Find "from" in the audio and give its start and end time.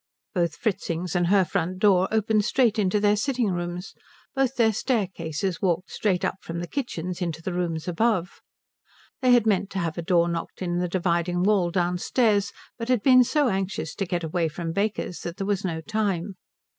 6.41-6.59, 14.47-14.71